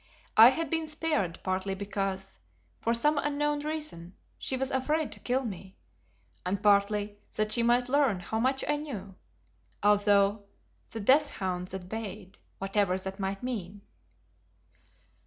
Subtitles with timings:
[0.35, 2.39] I had been spared partly because,
[2.79, 5.75] for some unknown reason, she was afraid to kill me,
[6.43, 9.13] and partly that she might learn how much I knew,
[9.83, 10.45] although
[10.89, 13.81] the "death hounds had bayed," whatever that might mean.